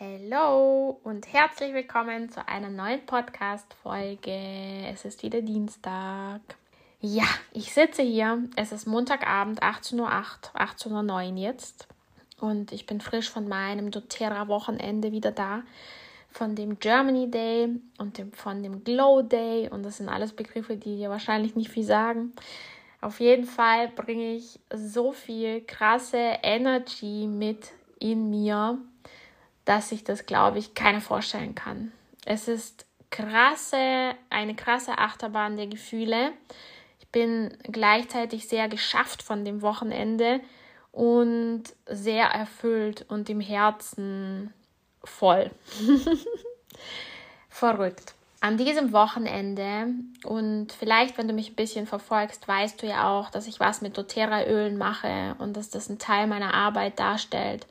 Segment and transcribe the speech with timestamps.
[0.00, 4.88] Hallo und herzlich willkommen zu einer neuen Podcast-Folge.
[4.92, 6.40] Es ist wieder Dienstag.
[7.00, 7.22] Ja,
[7.52, 8.42] ich sitze hier.
[8.56, 11.86] Es ist Montagabend, 18.08 Uhr, 18.09 Uhr jetzt.
[12.40, 15.62] Und ich bin frisch von meinem doTERRA-Wochenende wieder da.
[16.28, 19.68] Von dem Germany Day und dem, von dem Glow Day.
[19.68, 22.32] Und das sind alles Begriffe, die dir wahrscheinlich nicht viel sagen.
[23.00, 27.70] Auf jeden Fall bringe ich so viel krasse Energy mit
[28.00, 28.80] in mir
[29.64, 31.92] dass sich das, glaube ich, keiner vorstellen kann.
[32.24, 36.32] Es ist krasse, eine krasse Achterbahn der Gefühle.
[37.00, 40.40] Ich bin gleichzeitig sehr geschafft von dem Wochenende
[40.90, 44.52] und sehr erfüllt und im Herzen
[45.02, 45.50] voll.
[47.48, 48.14] Verrückt.
[48.40, 49.86] An diesem Wochenende
[50.24, 53.80] und vielleicht, wenn du mich ein bisschen verfolgst, weißt du ja auch, dass ich was
[53.80, 57.66] mit doTERRA-Ölen mache und dass das ein Teil meiner Arbeit darstellt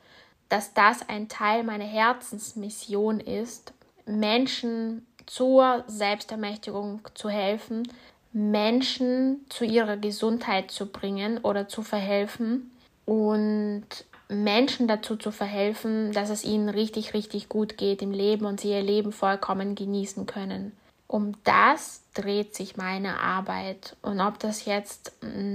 [0.50, 3.74] dass das ein Teil meiner Herzensmission ist,
[4.06, 7.88] Menschen zur Selbstermächtigung zu helfen,
[8.34, 12.72] Menschen zu ihrer Gesundheit zu bringen oder zu verhelfen
[13.06, 13.86] und
[14.28, 18.72] Menschen dazu zu verhelfen, dass es ihnen richtig, richtig gut geht im Leben und sie
[18.72, 20.72] ihr Leben vollkommen genießen können.
[21.08, 23.96] Um das dreht sich meine Arbeit.
[24.02, 25.12] Und ob das jetzt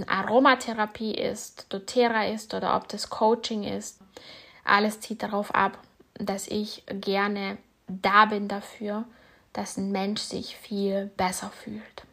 [0.06, 4.00] Aromatherapie ist, doTERRA ist oder ob das Coaching ist,
[4.68, 5.78] alles zieht darauf ab,
[6.14, 9.04] dass ich gerne da bin dafür,
[9.52, 12.04] dass ein Mensch sich viel besser fühlt.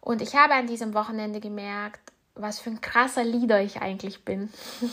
[0.00, 2.00] Und ich habe an diesem Wochenende gemerkt,
[2.34, 4.50] was für ein krasser Leader ich eigentlich bin.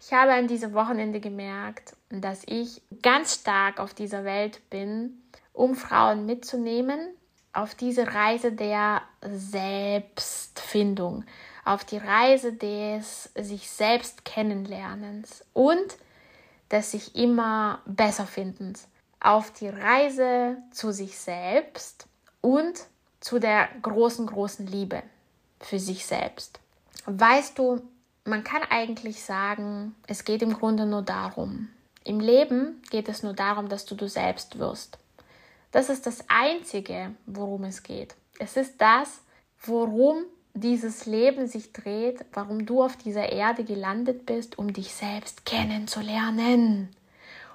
[0.00, 5.22] ich habe an diesem Wochenende gemerkt, dass ich ganz stark auf dieser Welt bin,
[5.52, 7.16] um Frauen mitzunehmen
[7.56, 11.24] auf diese Reise der Selbstfindung,
[11.66, 15.96] auf die Reise des sich selbst kennenlernens und
[16.70, 18.86] des sich immer besser findens,
[19.20, 22.06] auf die Reise zu sich selbst
[22.40, 22.86] und
[23.20, 25.02] zu der großen, großen Liebe
[25.60, 26.60] für sich selbst.
[27.06, 27.82] Weißt du,
[28.24, 31.68] man kann eigentlich sagen, es geht im Grunde nur darum.
[32.04, 34.98] Im Leben geht es nur darum, dass du du selbst wirst.
[35.72, 38.14] Das ist das Einzige, worum es geht.
[38.38, 39.20] Es ist das,
[39.62, 40.24] worum
[40.56, 46.88] dieses Leben sich dreht, warum du auf dieser Erde gelandet bist, um dich selbst kennenzulernen,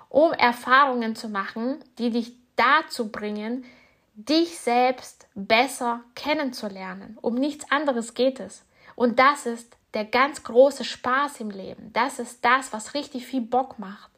[0.10, 3.66] um Erfahrungen zu machen, die dich dazu bringen,
[4.14, 7.18] dich selbst besser kennenzulernen.
[7.22, 8.64] Um nichts anderes geht es.
[8.96, 11.92] Und das ist der ganz große Spaß im Leben.
[11.94, 14.12] Das ist das, was richtig viel Bock macht.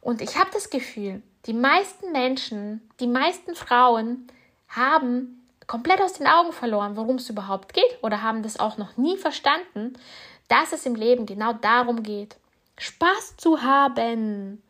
[0.00, 4.28] Und ich habe das Gefühl, die meisten Menschen, die meisten Frauen
[4.68, 8.96] haben komplett aus den Augen verloren, worum es überhaupt geht oder haben das auch noch
[8.96, 9.94] nie verstanden,
[10.48, 12.36] dass es im Leben genau darum geht,
[12.78, 14.62] Spaß zu haben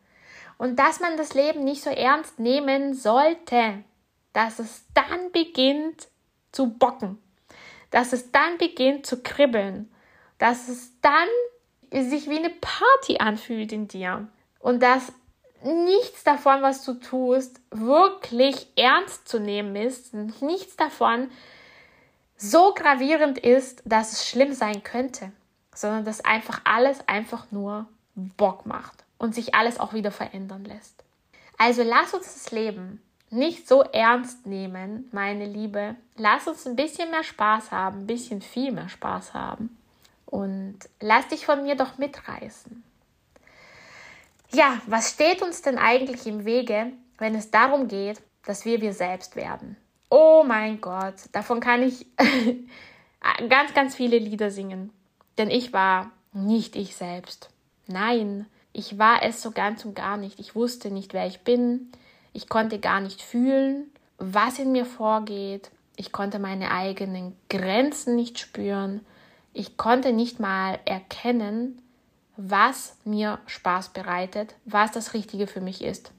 [0.59, 3.84] und dass man das Leben nicht so ernst nehmen sollte,
[4.33, 6.09] dass es dann beginnt
[6.53, 7.19] zu bocken,
[7.91, 9.93] dass es dann beginnt zu kribbeln,
[10.39, 11.28] dass es dann
[11.93, 14.28] sich wie eine Party anfühlt in dir
[14.61, 15.13] und dass
[15.66, 21.31] nichts davon, was du tust, wirklich ernst zu nehmen ist, nichts davon
[22.37, 25.32] so gravierend ist, dass es schlimm sein könnte,
[25.75, 31.03] sondern dass einfach alles einfach nur Bock macht und sich alles auch wieder verändern lässt.
[31.59, 35.97] Also lass uns das Leben nicht so ernst nehmen, meine Liebe.
[36.16, 39.77] Lass uns ein bisschen mehr Spaß haben, ein bisschen viel mehr Spaß haben.
[40.27, 42.84] Und lass dich von mir doch mitreißen.
[44.53, 48.93] Ja, was steht uns denn eigentlich im Wege, wenn es darum geht, dass wir wir
[48.93, 49.77] selbst werden?
[50.09, 52.07] Oh mein Gott, davon kann ich
[53.48, 54.93] ganz, ganz viele Lieder singen.
[55.39, 57.51] Denn ich war nicht ich selbst.
[57.87, 60.39] Nein, ich war es so ganz und gar nicht.
[60.39, 61.91] Ich wusste nicht, wer ich bin.
[62.33, 65.71] Ich konnte gar nicht fühlen, was in mir vorgeht.
[65.97, 69.04] Ich konnte meine eigenen Grenzen nicht spüren.
[69.54, 71.81] Ich konnte nicht mal erkennen,
[72.36, 76.12] was mir Spaß bereitet, was das Richtige für mich ist.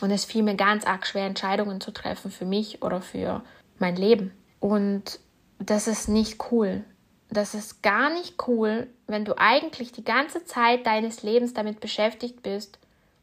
[0.00, 3.42] Und es fiel mir ganz arg schwer, Entscheidungen zu treffen für mich oder für
[3.78, 4.32] mein Leben.
[4.60, 5.18] Und
[5.58, 6.84] das ist nicht cool.
[7.28, 12.42] Das ist gar nicht cool, wenn du eigentlich die ganze Zeit deines Lebens damit beschäftigt
[12.42, 12.78] bist,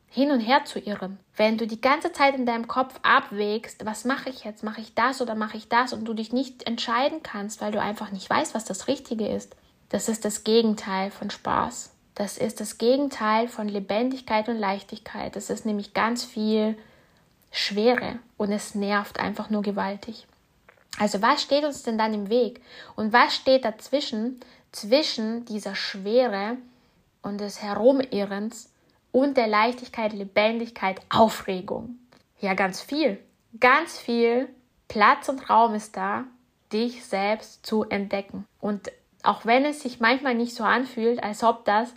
[0.10, 1.20] hin und her zu irren.
[1.36, 4.64] Wenn du die ganze Zeit in deinem Kopf abwägst, was mache ich jetzt?
[4.64, 5.92] Mache ich das oder mache ich das?
[5.92, 9.56] Und du dich nicht entscheiden kannst, weil du einfach nicht weißt, was das Richtige ist.
[9.90, 11.92] Das ist das Gegenteil von Spaß.
[12.18, 15.36] Das ist das Gegenteil von Lebendigkeit und Leichtigkeit.
[15.36, 16.76] Das ist nämlich ganz viel
[17.52, 20.26] Schwere und es nervt einfach nur gewaltig.
[20.98, 22.60] Also was steht uns denn dann im Weg?
[22.96, 24.40] Und was steht dazwischen,
[24.72, 26.58] zwischen dieser Schwere
[27.22, 28.74] und des Herumirrens
[29.12, 32.00] und der Leichtigkeit, Lebendigkeit, Aufregung?
[32.42, 33.20] Ja, ganz viel.
[33.60, 34.50] Ganz viel
[34.88, 36.24] Platz und Raum ist da,
[36.74, 38.48] dich selbst zu entdecken.
[38.60, 38.92] Und
[39.22, 41.94] auch wenn es sich manchmal nicht so anfühlt, als ob das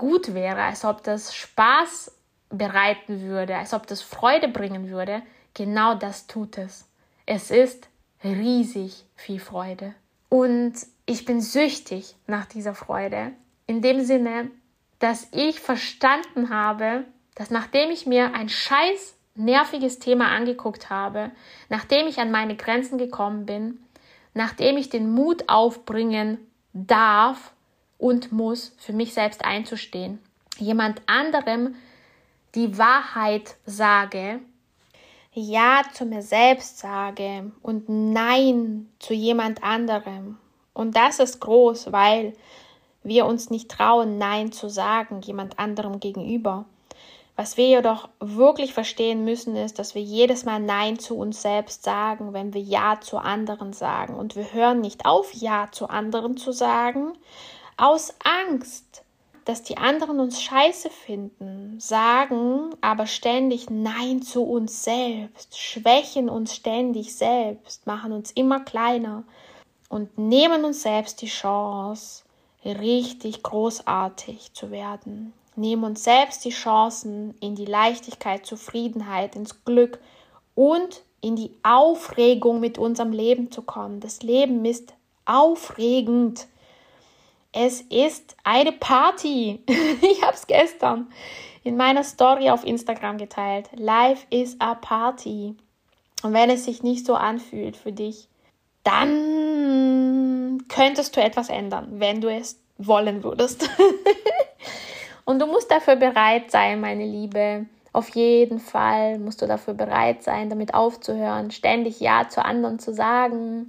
[0.00, 2.10] gut wäre, als ob das Spaß
[2.48, 6.88] bereiten würde, als ob das Freude bringen würde, genau das tut es.
[7.26, 7.88] Es ist
[8.24, 9.94] riesig viel Freude.
[10.30, 10.72] Und
[11.04, 13.32] ich bin süchtig nach dieser Freude.
[13.66, 14.50] In dem Sinne,
[15.00, 17.04] dass ich verstanden habe,
[17.34, 21.30] dass nachdem ich mir ein scheiß nerviges Thema angeguckt habe,
[21.68, 23.84] nachdem ich an meine Grenzen gekommen bin,
[24.32, 26.38] nachdem ich den Mut aufbringen
[26.72, 27.52] darf,
[28.00, 30.18] und muss, für mich selbst einzustehen.
[30.58, 31.76] Jemand anderem
[32.54, 34.40] die Wahrheit sage,
[35.32, 40.38] Ja zu mir selbst sage und Nein zu jemand anderem.
[40.72, 42.34] Und das ist groß, weil
[43.02, 46.64] wir uns nicht trauen, Nein zu sagen, jemand anderem gegenüber.
[47.36, 51.84] Was wir jedoch wirklich verstehen müssen, ist, dass wir jedes Mal Nein zu uns selbst
[51.84, 54.14] sagen, wenn wir Ja zu anderen sagen.
[54.14, 57.12] Und wir hören nicht auf, Ja zu anderen zu sagen,
[57.80, 59.02] aus Angst,
[59.44, 66.54] dass die anderen uns scheiße finden, sagen aber ständig Nein zu uns selbst, schwächen uns
[66.54, 69.24] ständig selbst, machen uns immer kleiner
[69.88, 72.22] und nehmen uns selbst die Chance,
[72.64, 75.32] richtig großartig zu werden.
[75.56, 79.98] Nehmen uns selbst die Chancen in die Leichtigkeit, Zufriedenheit, ins Glück
[80.54, 84.00] und in die Aufregung mit unserem Leben zu kommen.
[84.00, 84.94] Das Leben ist
[85.24, 86.46] aufregend.
[87.52, 89.60] Es ist eine Party.
[89.66, 91.08] ich habe es gestern
[91.64, 93.68] in meiner Story auf Instagram geteilt.
[93.74, 95.56] Life is a Party.
[96.22, 98.28] Und wenn es sich nicht so anfühlt für dich,
[98.84, 103.68] dann könntest du etwas ändern, wenn du es wollen würdest.
[105.24, 107.66] Und du musst dafür bereit sein, meine Liebe.
[107.92, 112.94] Auf jeden Fall musst du dafür bereit sein, damit aufzuhören, ständig Ja zu anderen zu
[112.94, 113.68] sagen,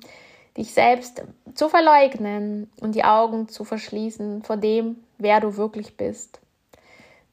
[0.58, 6.40] dich selbst zu verleugnen und die Augen zu verschließen vor dem, wer du wirklich bist.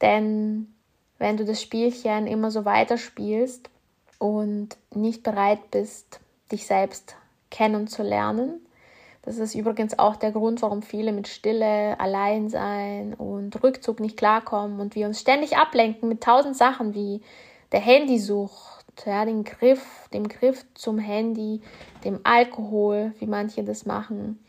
[0.00, 0.72] Denn
[1.18, 3.68] wenn du das Spielchen immer so weiterspielst
[4.18, 6.20] und nicht bereit bist,
[6.52, 7.16] dich selbst
[7.50, 8.60] kennenzulernen,
[9.22, 14.80] das ist übrigens auch der Grund, warum viele mit Stille, Alleinsein und Rückzug nicht klarkommen
[14.80, 17.20] und wir uns ständig ablenken mit tausend Sachen wie
[17.72, 21.60] der Handysucht, ja, den Griff, dem Griff zum Handy,
[22.04, 24.42] dem Alkohol, wie manche das machen.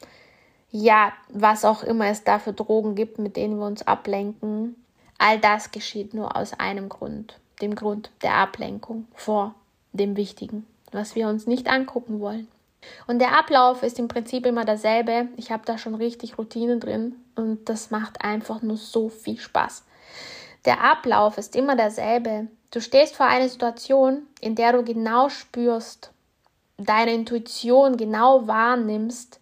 [0.71, 4.75] Ja, was auch immer es da für Drogen gibt, mit denen wir uns ablenken.
[5.17, 9.55] All das geschieht nur aus einem Grund, dem Grund der Ablenkung vor
[9.93, 12.47] dem Wichtigen, was wir uns nicht angucken wollen.
[13.07, 15.27] Und der Ablauf ist im Prinzip immer derselbe.
[15.35, 19.83] Ich habe da schon richtig Routine drin und das macht einfach nur so viel Spaß.
[20.65, 22.47] Der Ablauf ist immer derselbe.
[22.71, 26.11] Du stehst vor einer Situation, in der du genau spürst,
[26.77, 29.39] deine Intuition genau wahrnimmst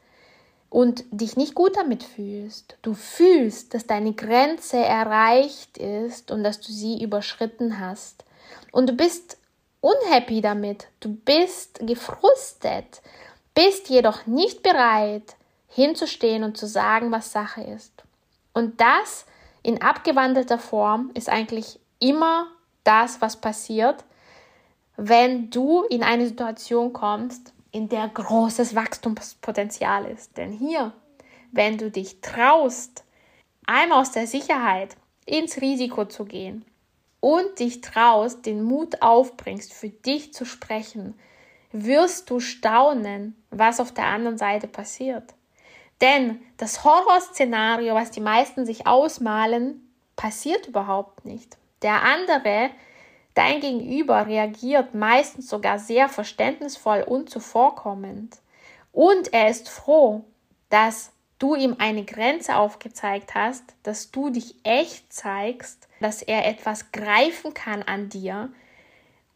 [0.69, 2.77] und dich nicht gut damit fühlst.
[2.81, 8.24] Du fühlst, dass deine Grenze erreicht ist und dass du sie überschritten hast.
[8.72, 9.38] Und du bist
[9.81, 13.01] unhappy damit, du bist gefrustet,
[13.53, 15.36] bist jedoch nicht bereit,
[15.67, 17.91] hinzustehen und zu sagen, was Sache ist.
[18.53, 19.25] Und das
[19.63, 22.48] in abgewandelter Form ist eigentlich immer
[22.88, 24.06] das, was passiert,
[24.96, 30.38] wenn du in eine Situation kommst, in der großes Wachstumspotenzial ist.
[30.38, 30.94] Denn hier,
[31.51, 33.03] wenn du dich traust,
[33.65, 36.65] einmal aus der Sicherheit ins Risiko zu gehen
[37.20, 41.13] und dich traust, den Mut aufbringst, für dich zu sprechen,
[41.72, 45.36] wirst du staunen, was auf der anderen Seite passiert.
[46.01, 51.58] Denn das Horrorszenario, was die meisten sich ausmalen, passiert überhaupt nicht.
[51.81, 52.72] Der andere,
[53.34, 58.38] dein Gegenüber, reagiert meistens sogar sehr verständnisvoll und zuvorkommend.
[58.91, 60.24] Und er ist froh,
[60.69, 66.91] dass du ihm eine Grenze aufgezeigt hast, dass du dich echt zeigst, dass er etwas
[66.91, 68.50] greifen kann an dir,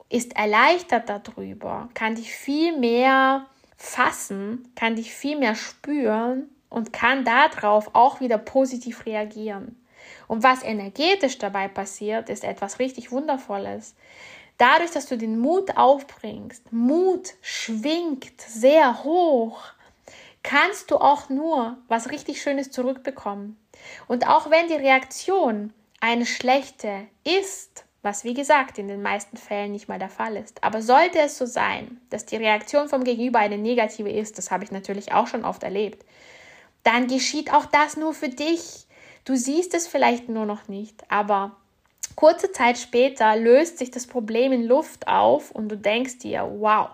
[0.10, 3.45] ist erleichtert darüber, kann dich viel mehr
[3.77, 9.80] fassen, kann dich viel mehr spüren und kann darauf auch wieder positiv reagieren.
[10.27, 13.96] Und was energetisch dabei passiert, ist etwas richtig Wundervolles.
[14.58, 19.62] Dadurch, dass du den Mut aufbringst, Mut schwingt sehr hoch,
[20.43, 23.58] kannst du auch nur was richtig Schönes zurückbekommen.
[24.08, 29.72] Und auch wenn die Reaktion eine schlechte ist, was wie gesagt in den meisten Fällen
[29.72, 30.63] nicht mal der Fall ist.
[30.63, 34.63] Aber sollte es so sein, dass die Reaktion vom Gegenüber eine negative ist, das habe
[34.63, 36.03] ich natürlich auch schon oft erlebt,
[36.84, 38.88] dann geschieht auch das nur für dich.
[39.25, 41.55] Du siehst es vielleicht nur noch nicht, aber
[42.15, 46.89] kurze Zeit später löst sich das Problem in Luft auf und du denkst dir, wow,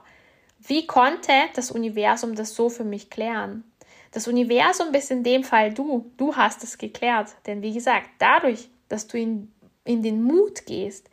[0.59, 3.63] wie konnte das Universum das so für mich klären?
[4.11, 6.11] Das Universum bist in dem Fall du.
[6.17, 7.35] Du hast es geklärt.
[7.45, 9.51] Denn wie gesagt, dadurch, dass du in
[9.87, 11.09] in den Mut gehst,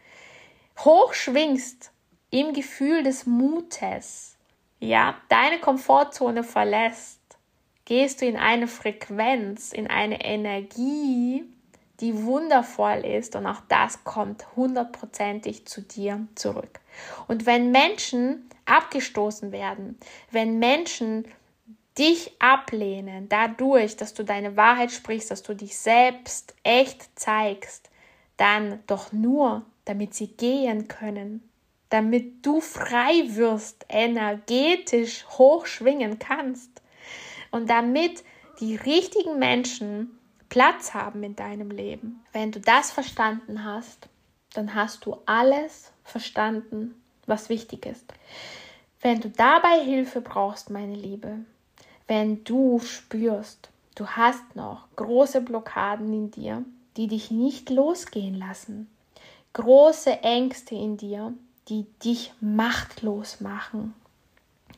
[0.78, 1.92] hochschwingst
[2.30, 4.36] im Gefühl des Mutes,
[4.80, 7.20] ja, deine Komfortzone verlässt,
[7.84, 11.44] gehst du in eine Frequenz, in eine Energie,
[12.00, 16.80] die wundervoll ist und auch das kommt hundertprozentig zu dir zurück.
[17.28, 19.98] Und wenn Menschen abgestoßen werden,
[20.30, 21.26] wenn Menschen
[21.96, 27.90] dich ablehnen, dadurch, dass du deine Wahrheit sprichst, dass du dich selbst echt zeigst,
[28.36, 31.48] dann doch nur, damit sie gehen können,
[31.90, 36.82] damit du frei wirst, energetisch hochschwingen kannst
[37.54, 38.24] und damit
[38.58, 40.18] die richtigen Menschen
[40.48, 42.24] Platz haben in deinem Leben.
[42.32, 44.08] Wenn du das verstanden hast,
[44.54, 48.12] dann hast du alles verstanden, was wichtig ist.
[49.00, 51.44] Wenn du dabei Hilfe brauchst, meine Liebe,
[52.08, 56.64] wenn du spürst, du hast noch große Blockaden in dir,
[56.96, 58.90] die dich nicht losgehen lassen.
[59.52, 61.32] Große Ängste in dir,
[61.68, 63.94] die dich machtlos machen,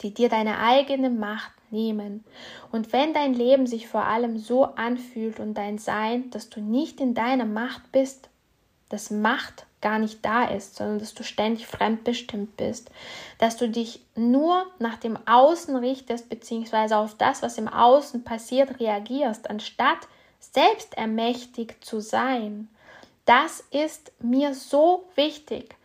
[0.03, 2.25] die dir deine eigene Macht nehmen.
[2.73, 7.01] Und wenn dein Leben sich vor allem so anfühlt und dein Sein, dass du nicht
[7.01, 8.29] in deiner Macht bist,
[8.89, 12.91] dass Macht gar nicht da ist, sondern dass du ständig fremdbestimmt bist,
[13.39, 18.81] dass du dich nur nach dem Außen richtest, beziehungsweise auf das, was im Außen passiert,
[18.81, 20.09] reagierst, anstatt
[20.41, 22.69] selbst ermächtigt zu sein.
[23.27, 25.77] Das ist mir so wichtig.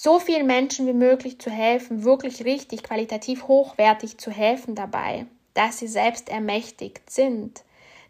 [0.00, 5.78] So vielen Menschen wie möglich zu helfen, wirklich richtig qualitativ hochwertig zu helfen dabei, dass
[5.78, 7.64] sie selbst ermächtigt sind.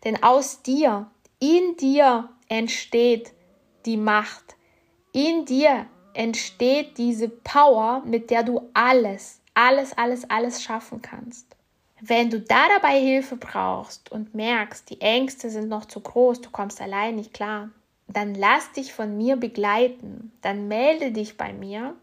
[0.04, 3.32] Denn aus dir, in dir entsteht
[3.86, 4.56] die Macht.
[5.12, 11.56] In dir entsteht diese Power, mit der du alles, alles, alles, alles schaffen kannst.
[12.02, 16.50] Wenn du da dabei Hilfe brauchst und merkst, die Ängste sind noch zu groß, du
[16.50, 17.70] kommst allein nicht klar,
[18.08, 20.32] dann lass dich von mir begleiten.
[20.42, 21.94] Dann melde dich bei mir.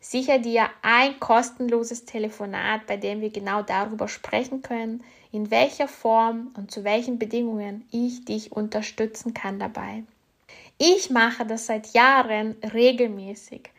[0.00, 6.52] Sicher dir ein kostenloses Telefonat, bei dem wir genau darüber sprechen können, in welcher Form
[6.56, 10.02] und zu welchen Bedingungen ich dich unterstützen kann dabei.
[10.78, 13.70] Ich mache das seit Jahren regelmäßig.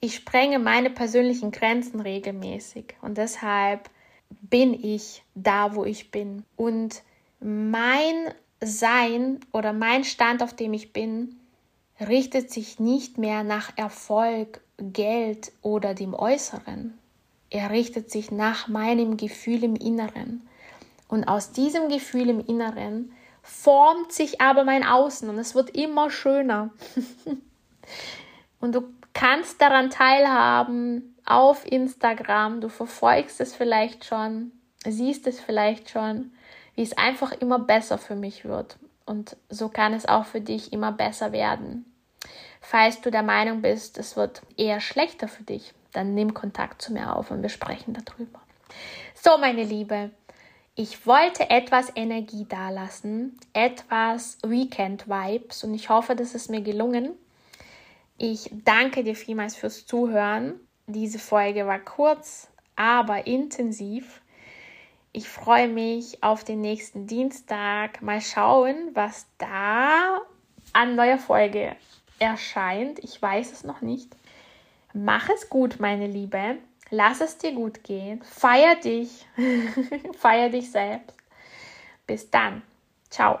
[0.00, 3.90] Ich sprenge meine persönlichen Grenzen regelmäßig und deshalb
[4.42, 6.44] bin ich da, wo ich bin.
[6.56, 7.02] Und
[7.40, 11.36] mein Sein oder mein Stand, auf dem ich bin,
[12.00, 16.98] richtet sich nicht mehr nach Erfolg, Geld oder dem Äußeren.
[17.50, 20.46] Er richtet sich nach meinem Gefühl im Inneren.
[21.08, 23.12] Und aus diesem Gefühl im Inneren
[23.42, 26.70] formt sich aber mein Außen und es wird immer schöner.
[28.60, 28.82] und du
[29.14, 34.52] kannst daran teilhaben, auf Instagram, du verfolgst es vielleicht schon,
[34.86, 36.32] siehst es vielleicht schon,
[36.78, 38.78] wie es einfach immer besser für mich wird.
[39.04, 41.92] Und so kann es auch für dich immer besser werden.
[42.60, 46.92] Falls du der Meinung bist, es wird eher schlechter für dich, dann nimm Kontakt zu
[46.92, 48.40] mir auf und wir sprechen darüber.
[49.14, 50.10] So, meine Liebe,
[50.76, 57.10] ich wollte etwas Energie dalassen, etwas Weekend-Vibes und ich hoffe, das ist mir gelungen.
[58.18, 64.22] Ich danke dir vielmals fürs Zuhören diese Folge war kurz, aber intensiv.
[65.18, 68.00] Ich freue mich auf den nächsten Dienstag.
[68.02, 70.20] Mal schauen, was da
[70.72, 71.74] an neuer Folge
[72.20, 73.00] erscheint.
[73.00, 74.14] Ich weiß es noch nicht.
[74.92, 76.58] Mach es gut, meine Liebe.
[76.90, 78.22] Lass es dir gut gehen.
[78.22, 79.26] Feier dich.
[80.18, 81.16] Feier dich selbst.
[82.06, 82.62] Bis dann.
[83.10, 83.40] Ciao.